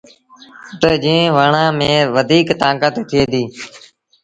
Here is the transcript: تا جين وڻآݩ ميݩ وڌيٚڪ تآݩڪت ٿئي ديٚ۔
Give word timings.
تا 0.79 0.89
جين 1.03 1.21
وڻآݩ 1.35 1.75
ميݩ 1.79 2.09
وڌيٚڪ 2.15 2.47
تآݩڪت 2.61 2.95
ٿئي 3.09 3.23
ديٚ۔ 3.31 3.49